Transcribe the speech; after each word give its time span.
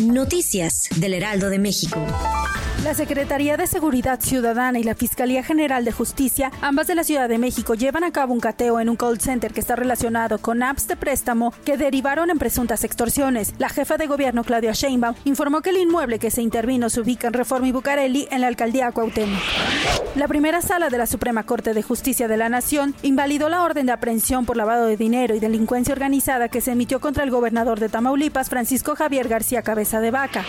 Noticias 0.00 0.88
del 0.96 1.14
Heraldo 1.14 1.50
de 1.50 1.58
México. 1.58 1.98
La 2.84 2.94
Secretaría 2.94 3.56
de 3.56 3.68
Seguridad 3.68 4.20
Ciudadana 4.20 4.80
y 4.80 4.82
la 4.82 4.96
Fiscalía 4.96 5.44
General 5.44 5.84
de 5.84 5.92
Justicia, 5.92 6.50
ambas 6.60 6.88
de 6.88 6.96
la 6.96 7.04
Ciudad 7.04 7.28
de 7.28 7.38
México, 7.38 7.74
llevan 7.74 8.02
a 8.02 8.10
cabo 8.10 8.32
un 8.34 8.40
cateo 8.40 8.80
en 8.80 8.88
un 8.88 8.96
call 8.96 9.20
center 9.20 9.52
que 9.52 9.60
está 9.60 9.76
relacionado 9.76 10.38
con 10.38 10.64
apps 10.64 10.88
de 10.88 10.96
préstamo 10.96 11.54
que 11.64 11.76
derivaron 11.76 12.28
en 12.28 12.38
presuntas 12.38 12.82
extorsiones. 12.82 13.54
La 13.58 13.68
jefa 13.68 13.98
de 13.98 14.08
gobierno, 14.08 14.42
Claudia 14.42 14.72
Sheinbaum, 14.72 15.14
informó 15.24 15.60
que 15.60 15.70
el 15.70 15.76
inmueble 15.76 16.18
que 16.18 16.32
se 16.32 16.42
intervino 16.42 16.90
se 16.90 17.00
ubica 17.00 17.28
en 17.28 17.34
Reforma 17.34 17.68
y 17.68 17.72
Bucareli, 17.72 18.26
en 18.32 18.40
la 18.40 18.48
alcaldía 18.48 18.90
Cuauhtémoc. 18.90 19.40
La 20.16 20.26
primera 20.26 20.60
sala 20.60 20.90
de 20.90 20.98
la 20.98 21.06
Suprema 21.06 21.44
Corte 21.44 21.74
de 21.74 21.82
Justicia 21.82 22.26
de 22.26 22.36
la 22.36 22.48
Nación 22.48 22.94
invalidó 23.02 23.48
la 23.48 23.62
orden 23.62 23.86
de 23.86 23.92
aprehensión 23.92 24.44
por 24.44 24.56
lavado 24.56 24.86
de 24.86 24.96
dinero 24.96 25.36
y 25.36 25.40
delincuencia 25.40 25.94
organizada 25.94 26.48
que 26.48 26.60
se 26.60 26.72
emitió 26.72 27.00
contra 27.00 27.22
el 27.22 27.30
gobernador 27.30 27.78
de 27.78 27.88
Tamaulipas, 27.88 28.50
Francisco 28.50 28.96
Javier 28.96 29.28
García 29.32 29.62
Cabeza 29.62 29.98
de 30.00 30.10
Vaca. 30.10 30.44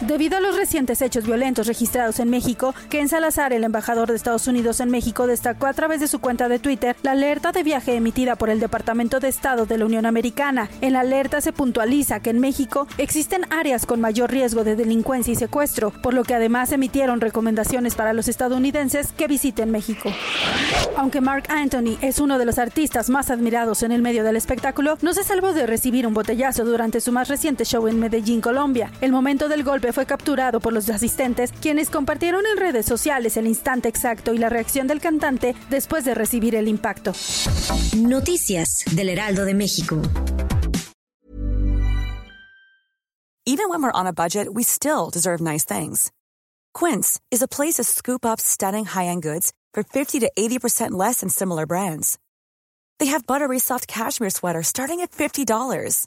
Debido 0.00 0.38
a 0.38 0.40
los 0.40 0.56
recientes 0.56 1.02
hechos 1.02 1.26
violentos, 1.26 1.66
registrados 1.66 2.18
en 2.20 2.30
México, 2.30 2.74
Ken 2.88 3.10
Salazar, 3.10 3.52
el 3.52 3.64
embajador 3.64 4.08
de 4.08 4.16
Estados 4.16 4.46
Unidos 4.46 4.80
en 4.80 4.90
México, 4.90 5.26
destacó 5.26 5.66
a 5.66 5.74
través 5.74 6.00
de 6.00 6.08
su 6.08 6.18
cuenta 6.18 6.48
de 6.48 6.58
Twitter 6.58 6.96
la 7.02 7.10
alerta 7.10 7.52
de 7.52 7.62
viaje 7.62 7.94
emitida 7.94 8.36
por 8.36 8.48
el 8.48 8.58
Departamento 8.58 9.20
de 9.20 9.28
Estado 9.28 9.66
de 9.66 9.76
la 9.76 9.84
Unión 9.84 10.06
Americana. 10.06 10.70
En 10.80 10.94
la 10.94 11.00
alerta 11.00 11.42
se 11.42 11.52
puntualiza 11.52 12.20
que 12.20 12.30
en 12.30 12.40
México 12.40 12.88
existen 12.96 13.42
áreas 13.50 13.84
con 13.84 14.00
mayor 14.00 14.30
riesgo 14.30 14.64
de 14.64 14.74
delincuencia 14.74 15.32
y 15.32 15.36
secuestro, 15.36 15.90
por 15.90 16.14
lo 16.14 16.24
que 16.24 16.34
además 16.34 16.72
emitieron 16.72 17.20
recomendaciones 17.20 17.94
para 17.94 18.14
los 18.14 18.26
estadounidenses 18.26 19.12
que 19.12 19.28
visiten 19.28 19.70
México. 19.70 20.10
Aunque 20.96 21.20
Mark 21.20 21.44
Anthony 21.50 21.98
es 22.00 22.20
uno 22.20 22.38
de 22.38 22.46
los 22.46 22.58
artistas 22.58 23.10
más 23.10 23.30
admirados 23.30 23.82
en 23.82 23.92
el 23.92 24.00
medio 24.00 24.24
del 24.24 24.36
espectáculo, 24.36 24.96
no 25.02 25.12
se 25.12 25.24
salvó 25.24 25.52
de 25.52 25.66
recibir 25.66 26.06
un 26.06 26.14
botellazo 26.14 26.64
durante 26.64 27.02
su 27.02 27.12
más 27.12 27.28
reciente 27.28 27.66
show 27.66 27.86
en 27.90 28.00
Medellín, 28.00 28.40
Colombia. 28.40 28.90
El 29.00 29.12
momento 29.12 29.48
del 29.48 29.62
golpe 29.62 29.92
fue 29.92 30.06
capturado 30.06 30.60
por 30.60 30.72
los 30.72 30.88
asistentes 30.88 31.52
quienes 31.60 31.90
compartieron 31.90 32.46
en 32.46 32.56
redes 32.56 32.86
sociales 32.86 33.36
el 33.36 33.46
instante 33.46 33.88
exacto 33.88 34.32
y 34.32 34.38
la 34.38 34.48
reacción 34.48 34.86
del 34.86 35.00
cantante 35.00 35.54
después 35.68 36.04
de 36.04 36.14
recibir 36.14 36.54
el 36.54 36.68
impacto. 36.68 37.12
Noticias 37.96 38.84
del 38.92 39.10
Heraldo 39.10 39.44
de 39.44 39.54
México. 39.54 40.00
Even 43.46 43.68
when 43.68 43.82
we're 43.82 43.90
on 43.92 44.06
a 44.06 44.12
budget, 44.12 44.46
we 44.52 44.62
still 44.62 45.10
deserve 45.10 45.40
nice 45.40 45.64
things. 45.64 46.12
Quince 46.72 47.20
is 47.30 47.42
a 47.42 47.48
place 47.48 47.74
to 47.74 47.84
scoop 47.84 48.24
up 48.24 48.40
stunning 48.40 48.84
high-end 48.84 49.22
goods 49.22 49.52
for 49.74 49.82
50 49.82 50.20
to 50.20 50.30
80% 50.38 50.92
less 50.92 51.20
than 51.20 51.30
similar 51.30 51.66
brands. 51.66 52.18
They 53.00 53.06
have 53.06 53.26
buttery 53.26 53.58
soft 53.58 53.88
cashmere 53.88 54.30
sweaters 54.30 54.68
starting 54.68 55.00
at 55.00 55.10
$50, 55.10 56.06